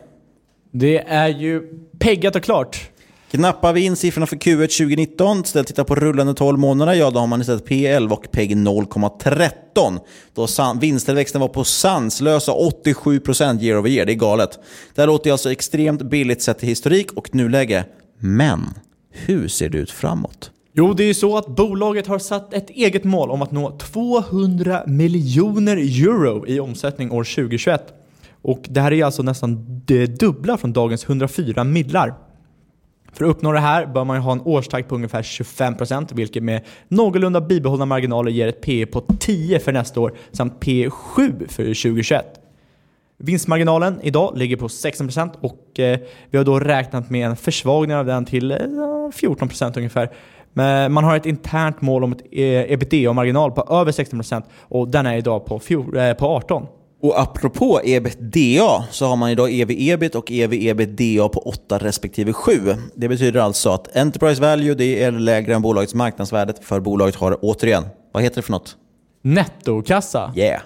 [0.72, 1.62] Det är ju
[1.98, 2.91] peggat och klart.
[3.32, 7.20] Knappar vi in siffrorna för Q1 2019, istället tittar på rullande 12 månader, ja då
[7.20, 10.00] har man istället P11 och PEG 0,13.
[10.34, 10.46] Då
[10.80, 14.06] vinsttillväxten var på sanslösa 87% year over year.
[14.06, 14.58] Det är galet.
[14.94, 17.84] Det här låter alltså extremt billigt sett till historik och nuläge.
[18.18, 18.60] Men
[19.10, 20.50] hur ser det ut framåt?
[20.72, 23.78] Jo, det är ju så att bolaget har satt ett eget mål om att nå
[23.78, 27.82] 200 miljoner euro i omsättning år 2021.
[28.42, 32.14] Och det här är alltså nästan det dubbla från dagens 104 millar.
[33.12, 36.60] För att uppnå det här bör man ha en årstakt på ungefär 25% vilket med
[36.88, 42.38] någorlunda bibehållna marginaler ger ett P på 10 för nästa år samt P7 för 2021.
[43.18, 45.98] Vinstmarginalen idag ligger på 16% och eh,
[46.30, 50.10] vi har då räknat med en försvagning av den till eh, 14% ungefär.
[50.52, 55.06] Men man har ett internt mål om ett eh, ebitda-marginal på över 16% och den
[55.06, 56.66] är idag på, eh, på 18%.
[57.02, 62.52] Och apropå ebitda så har man idag ev-ebit och ev-ebitda på 8 respektive 7.
[62.94, 67.38] Det betyder alltså att Enterprise Value det är lägre än bolagets marknadsvärdet för bolaget har
[67.42, 68.76] återigen, vad heter det för något?
[69.22, 70.32] Nettokassa.
[70.36, 70.62] Yeah.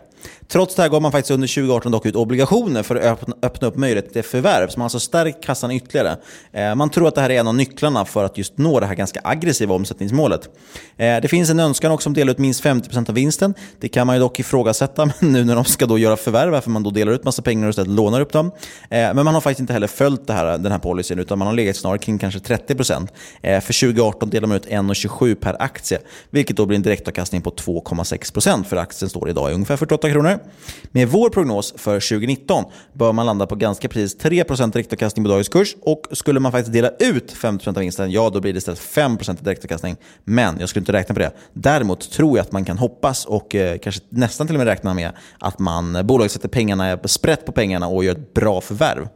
[0.48, 3.68] Trots det här gav man faktiskt under 2018 dock ut obligationer för att öppna, öppna
[3.68, 4.68] upp möjlighet till förvärv.
[4.68, 6.16] Så man har alltså stärkt kassan ytterligare.
[6.52, 8.86] Eh, man tror att det här är en av nycklarna för att just nå det
[8.86, 10.48] här ganska aggressiva omsättningsmålet.
[10.96, 13.54] Eh, det finns en önskan också om att dela ut minst 50% av vinsten.
[13.80, 16.82] Det kan man ju dock ifrågasätta nu när de ska då göra förvärv, varför man
[16.82, 18.46] då delar ut massa pengar och istället lånar upp dem.
[18.90, 21.48] Eh, men man har faktiskt inte heller följt det här, den här policyn, utan man
[21.48, 23.08] har legat snarare kring kanske 30%.
[23.42, 25.98] Eh, för 2018 delar man ut 1,27 per aktie,
[26.30, 30.35] vilket då blir en direktavkastning på 2,6% för aktien står idag i ungefär 48 kronor.
[30.82, 35.48] Med vår prognos för 2019 bör man landa på ganska precis 3% direktavkastning på dagens
[35.48, 38.80] kurs och skulle man faktiskt dela ut 50% av vinsten, ja då blir det istället
[38.80, 39.96] 5% direktavkastning.
[40.24, 41.32] Men jag skulle inte räkna på det.
[41.52, 44.94] Däremot tror jag att man kan hoppas och eh, kanske nästan till och med räkna
[44.94, 49.08] med att man, eh, bolaget sätter pengarna, sprätt på pengarna och gör ett bra förvärv.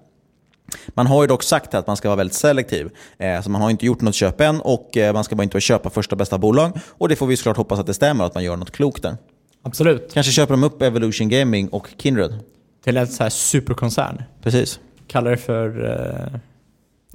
[0.89, 2.91] Man har ju dock sagt att man ska vara väldigt selektiv.
[3.19, 5.61] Eh, så man har inte gjort något köp än och eh, man ska bara inte
[5.61, 6.81] köpa första bästa bolag.
[6.89, 9.03] Och det får vi såklart hoppas att det stämmer och att man gör något klokt
[9.03, 9.17] där.
[9.63, 10.15] Absolut.
[10.15, 12.39] Kanske köper de upp Evolution Gaming och Kindred.
[12.85, 14.23] Till en så här superkoncern.
[14.43, 14.81] Precis.
[15.07, 15.81] Kallar det för...
[15.81, 16.39] Uh...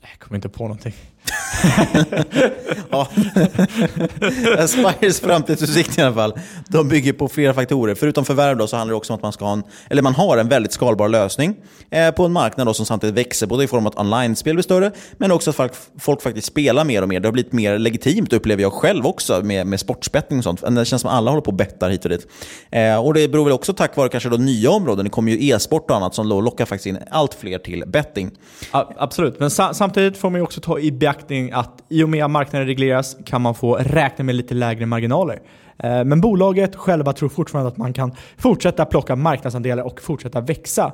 [0.01, 0.93] Jag kommer inte på någonting
[2.89, 3.07] ja.
[4.57, 6.33] Aspires framtidsutsikt i alla fall,
[6.67, 7.95] de bygger på flera faktorer.
[7.95, 10.15] Förutom förvärv då, så handlar det också om att man, ska ha en, eller man
[10.15, 11.55] har en väldigt skalbar lösning
[11.89, 14.63] eh, på en marknad då, som samtidigt växer, både i form av att online-spel blir
[14.63, 17.19] större, men också att folk, folk, faktiskt spelar mer och mer.
[17.19, 20.61] Det har blivit mer legitimt, upplever jag själv också, med, med sportsbetting och sånt.
[20.75, 22.27] Det känns som att alla håller på och bettar hit och dit.
[22.71, 25.05] Eh, och det beror väl också tack vare kanske då nya områden.
[25.05, 28.31] Det kommer ju e-sport och annat som lockar faktiskt in allt fler till betting.
[28.71, 31.14] Absolut, men sa samtidigt får man också ta i beaktning
[31.53, 35.41] att i och med att marknaden regleras kan man få räkna med lite lägre marginaler.
[35.77, 40.91] Eh, men bolaget själva tror fortfarande att man kan fortsätta plocka marknadsandelar och fortsätta växa.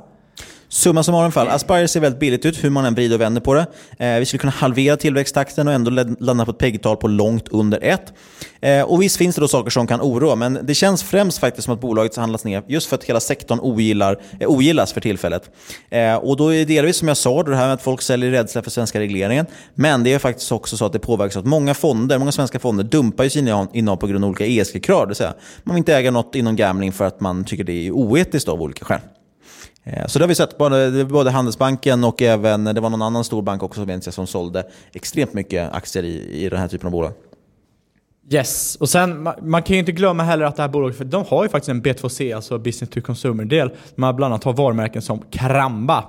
[0.74, 3.54] Summa summarum fall, Aspire ser väldigt billigt ut hur man än vrider och vänder på
[3.54, 3.66] det.
[3.98, 7.80] Eh, vi skulle kunna halvera tillväxttakten och ändå landa på ett PEG-tal på långt under
[7.82, 8.14] 1.
[8.62, 11.66] Eh, och visst finns det då saker som kan oroa, men det känns främst faktiskt
[11.66, 15.50] som att bolaget handlas ner just för att hela sektorn ogillar, eh, ogillas för tillfället.
[15.90, 18.32] Eh, och då är det delvis som jag sa, det här med att folk säljer
[18.32, 19.46] rädsla för svenska regleringen.
[19.76, 22.60] Men det är faktiskt också så att det påverkas av att många fonder, många svenska
[22.60, 25.02] fonder dumpar ju sina innehav på grund av olika ESG-krav.
[25.02, 27.88] Det vill säga, man vill inte äga något inom gambling för att man tycker det
[27.88, 29.00] är oetiskt av olika skäl.
[29.84, 33.24] Eh, så det har vi sett, både, både Handelsbanken och även det var någon annan
[33.24, 34.64] stor bank också som sålde
[34.94, 37.12] extremt mycket aktier i, i den här typen av bolag.
[38.34, 41.26] Yes, och sen man kan ju inte glömma heller att det här bolaget, för de
[41.28, 43.72] har ju faktiskt en B2C, alltså business to consumer-del.
[43.96, 46.06] Man bland annat har varumärken som Kramba.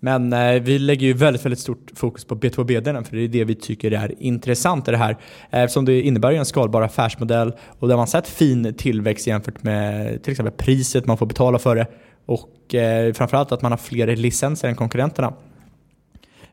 [0.00, 3.44] Men eh, vi lägger ju väldigt, väldigt stort fokus på B2B-delen för det är det
[3.44, 5.16] vi tycker är intressant i det här.
[5.50, 10.22] Eftersom det innebär ju en skalbar affärsmodell och där man sett fin tillväxt jämfört med
[10.22, 11.86] till exempel priset man får betala för det
[12.26, 15.32] och eh, framförallt att man har fler licenser än konkurrenterna.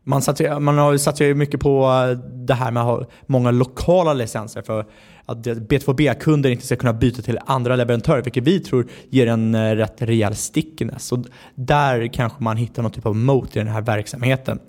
[0.04, 4.14] Man, satsar, man har satsat mycket på eh, det här med att ha många lokala
[4.14, 4.86] licenser för
[5.26, 9.76] att B2B-kunder inte ska kunna byta till andra leverantörer, vilket vi tror ger en eh,
[9.76, 11.12] rätt rejäl stickiness.
[11.12, 11.20] Och
[11.56, 14.60] där kanske man hittar någon typ av moat i den här verksamheten.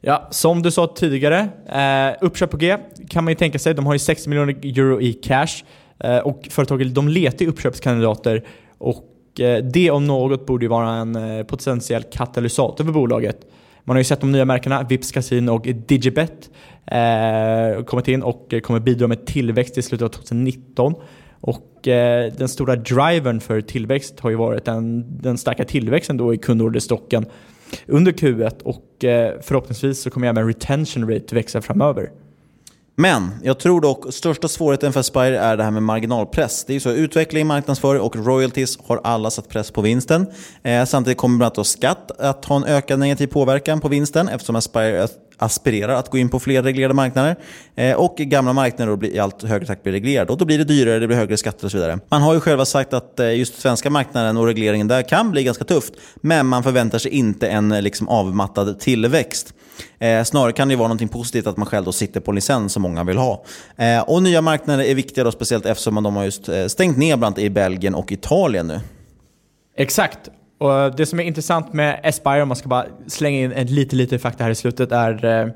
[0.00, 2.76] Ja, som du sa tidigare, eh, uppköp på G
[3.08, 3.74] kan man ju tänka sig.
[3.74, 5.64] De har ju 60 miljoner euro i cash
[5.98, 8.44] eh, och företaget de letar uppköpskandidater
[8.78, 9.04] och
[9.40, 13.36] Eh, det om något borde ju vara en eh, potentiell katalysator för bolaget.
[13.84, 16.50] Man har ju sett de nya märkena, Vips Casino och Digibet
[16.86, 20.94] eh, kommit in och eh, kommer bidra med tillväxt i slutet av 2019.
[21.40, 26.34] Och eh, den stora drivern för tillväxt har ju varit den, den starka tillväxten då
[26.34, 27.26] i kundorderstocken
[27.86, 32.10] under Q1 och eh, förhoppningsvis så kommer även retention rate växa framöver.
[32.96, 36.64] Men jag tror dock största svårigheten för Aspire är det här med marginalpress.
[36.64, 40.26] Det är ju så, utveckling, marknadsföring och royalties har alla satt press på vinsten.
[40.62, 44.56] Eh, samtidigt kommer bland annat skatt att ha en ökad negativ påverkan på vinsten eftersom
[44.56, 47.36] Aspire aspirerar att gå in på fler reglerade marknader.
[47.74, 50.32] Eh, och gamla marknader blir i allt högre takt blir reglerade.
[50.32, 51.98] Och då blir det dyrare, det blir högre skatter och så vidare.
[52.08, 55.44] Man har ju själva sagt att eh, just svenska marknaden och regleringen där kan bli
[55.44, 55.94] ganska tufft.
[56.16, 59.54] Men man förväntar sig inte en eh, liksom, avmattad tillväxt.
[59.98, 62.82] Eh, snarare kan det vara något positivt att man själv då sitter på licens som
[62.82, 63.44] många vill ha.
[63.76, 67.16] Eh, och Nya marknader är viktiga, då, speciellt eftersom de har just eh, stängt ner
[67.16, 68.80] bland annat i Belgien och Italien nu.
[69.76, 70.30] Exakt.
[70.58, 73.66] Och eh, det som är intressant med Aspire, om man ska bara slänga in en
[73.66, 75.48] lite, lite fakta här i slutet, är eh,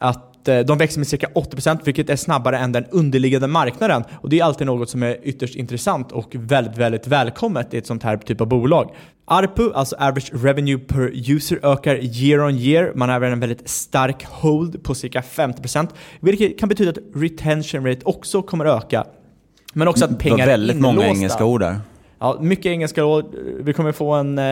[0.00, 4.04] att de växer med cirka 80% vilket är snabbare än den underliggande marknaden.
[4.20, 7.86] Och Det är alltid något som är ytterst intressant och väldigt, väldigt välkommet i ett
[7.86, 8.94] sånt här typ av bolag.
[9.24, 12.92] ARPU, alltså average revenue per user, ökar year on year.
[12.94, 15.88] Man har även en väldigt stark hold på cirka 50%
[16.20, 19.04] vilket kan betyda att retention rate också kommer öka.
[19.72, 20.94] Men också att pengar det var väldigt är inlåsta.
[20.94, 21.80] många engelska ord där.
[22.20, 23.34] Ja, mycket engelska råd.
[23.60, 24.44] Vi kommer få en eh,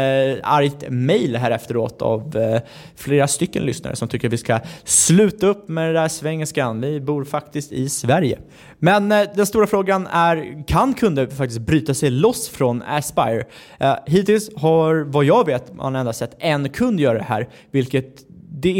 [0.43, 2.61] argt mail här efteråt av eh,
[2.97, 6.81] flera stycken lyssnare som tycker att vi ska sluta upp med det där svengelskan.
[6.81, 8.39] Vi bor faktiskt i Sverige.
[8.79, 13.45] Men eh, den stora frågan är, kan kunder faktiskt bryta sig loss från Aspire?
[13.79, 18.26] Eh, hittills har, vad jag vet, man endast sett en kund göra det här, vilket
[18.59, 18.71] det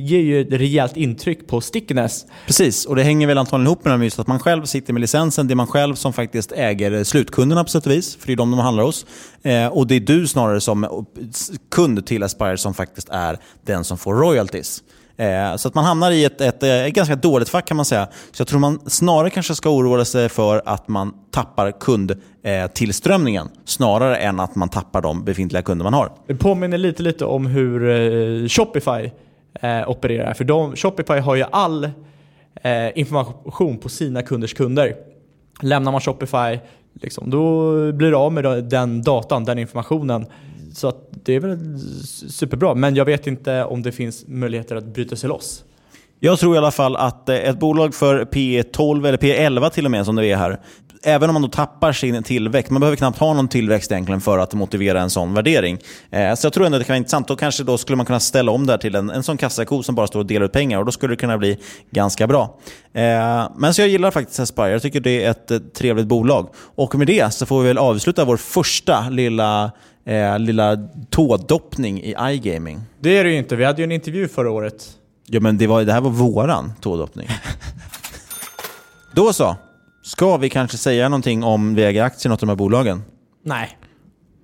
[0.00, 2.26] ger ju ett rejält intryck på stickiness.
[2.46, 5.48] Precis, och det hänger väl antagligen ihop med just att man själv sitter med licensen.
[5.48, 8.36] Det är man själv som faktiskt äger slutkunderna på sätt och vis, för det är
[8.36, 9.06] de de handlar hos.
[9.42, 11.06] Eh, och det är du snarare som
[11.70, 14.82] kund till Aspire som faktiskt är den som får royalties.
[15.16, 18.08] Eh, så att man hamnar i ett, ett, ett, ganska dåligt fack kan man säga.
[18.32, 23.52] Så jag tror man snarare kanske ska oroa sig för att man tappar kundtillströmningen eh,
[23.64, 26.12] snarare än att man tappar de befintliga kunder man har.
[26.26, 29.10] Det påminner lite, lite om hur eh, Shopify
[29.60, 30.34] eh, opererar.
[30.34, 31.84] För de, Shopify har ju all
[32.54, 34.96] eh, information på sina kunders kunder.
[35.62, 36.58] Lämnar man Shopify,
[36.92, 40.26] liksom, då blir det av med den datan, den informationen.
[40.72, 41.78] Så det är väl
[42.30, 45.64] superbra, men jag vet inte om det finns möjligheter att bryta sig loss.
[46.20, 49.90] Jag tror i alla fall att eh, ett bolag för P12 eller P11 till och
[49.90, 50.60] med som det är här,
[51.04, 54.38] även om man då tappar sin tillväxt, man behöver knappt ha någon tillväxt egentligen för
[54.38, 55.78] att motivera en sån värdering.
[56.10, 57.28] Eh, så jag tror ändå att det kan vara intressant.
[57.28, 59.82] Då kanske då skulle man kunna ställa om det här till en, en sån kassako
[59.82, 61.58] som bara står och delar ut pengar och då skulle det kunna bli
[61.90, 62.58] ganska bra.
[62.92, 64.70] Eh, men så jag gillar faktiskt Aspire.
[64.70, 66.48] Jag tycker det är ett trevligt bolag.
[66.56, 69.72] Och med det så får vi väl avsluta vår första lilla
[70.06, 70.76] eh, lilla
[71.10, 72.80] tådoppning i iGaming.
[73.00, 73.56] Det är det ju inte.
[73.56, 74.84] Vi hade ju en intervju förra året.
[75.26, 77.28] Ja, men det, var, det här var våran tådoppning.
[79.12, 79.56] Då så.
[80.02, 83.02] Ska vi kanske säga någonting om vi äger aktier i något av de här bolagen?
[83.44, 83.78] Nej.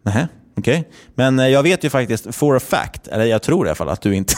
[0.05, 0.26] Nej,
[0.59, 0.78] okej.
[0.78, 0.93] Okay.
[1.14, 3.89] Men eh, jag vet ju faktiskt for a fact, eller jag tror i alla fall
[3.89, 4.35] att du inte...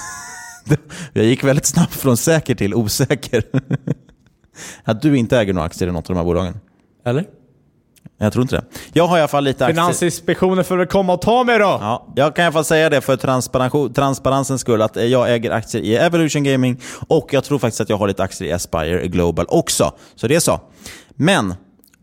[1.13, 3.45] jag gick väldigt snabbt från säker till osäker.
[4.85, 6.61] att du inte äger några aktier i något av de här bolagen.
[7.05, 7.27] Eller?
[8.23, 8.65] Jag tror inte det.
[8.93, 9.83] Jag har i alla fall lite aktier.
[9.83, 11.79] Finansinspektionen får väl komma och ta mig då!
[11.81, 13.17] Ja, jag kan i alla fall säga det för
[13.89, 17.97] transparensens skull att jag äger aktier i Evolution Gaming och jag tror faktiskt att jag
[17.97, 19.93] har lite aktier i Aspire Global också.
[20.15, 20.61] Så det är så.
[21.15, 21.55] Men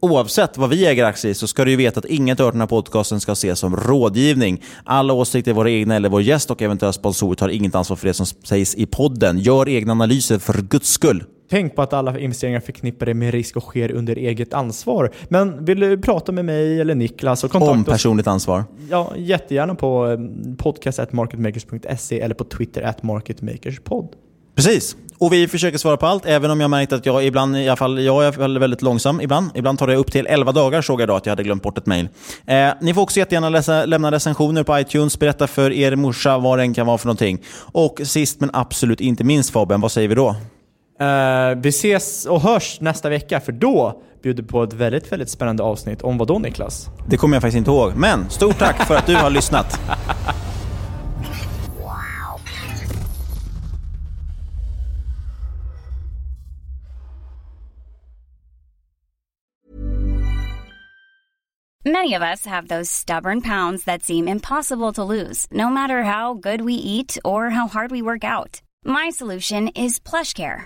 [0.02, 2.68] Oavsett vad vi äger aktier i så ska du veta att inget av den här
[2.68, 4.64] podcasten ska ses som rådgivning.
[4.84, 8.14] Alla åsikter våra egna eller vår gäst och eventuella sponsorer tar inget ansvar för det
[8.14, 9.40] som sägs i podden.
[9.40, 11.24] Gör egna analyser för guds skull.
[11.50, 15.12] Tänk på att alla investeringar förknippade med risk och sker under eget ansvar.
[15.30, 18.64] Men vill du prata med mig eller Niklas och kontakta Om personligt ansvar?
[18.90, 20.18] Ja, jättegärna på eh,
[20.58, 24.16] podcast.marketmakers.se eller på Twitter at marketmakerspod.
[24.56, 24.96] Precis.
[25.18, 27.76] Och vi försöker svara på allt, även om jag märkt att jag ibland, i alla
[27.76, 29.50] fall, jag är väldigt långsam ibland.
[29.56, 31.78] Ibland tar det upp till 11 dagar såg jag idag att jag hade glömt bort
[31.78, 32.08] ett mail.
[32.46, 36.60] Eh, ni får också jättegärna läsa, lämna recensioner på iTunes, berätta för er morsa vad
[36.60, 37.42] den kan vara för någonting.
[37.72, 40.36] Och sist men absolut inte minst Fabian, vad säger vi då?
[41.02, 45.64] Uh, vi ses och hörs nästa vecka, för då bjuder på ett väldigt, väldigt spännande
[45.64, 46.02] avsnitt.
[46.02, 46.90] Om vad då Niklas?
[47.08, 47.96] Det kommer jag faktiskt inte ihåg.
[47.96, 49.80] Men stort tack för att du har lyssnat.
[61.86, 66.34] Many of us have those stubborn pounds that seem impossible to lose, no matter how
[66.34, 68.62] good we eat or how hard we work out.
[68.86, 70.66] My solution is PlushCare